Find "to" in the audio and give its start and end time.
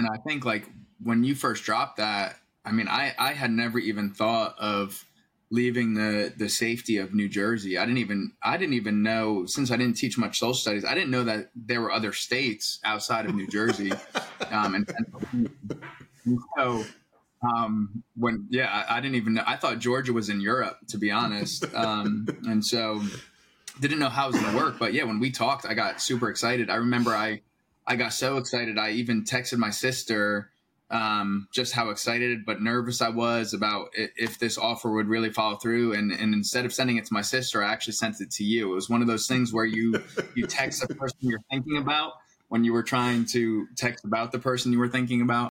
20.88-20.96, 24.56-24.62, 37.06-37.12, 38.32-38.44, 43.26-43.68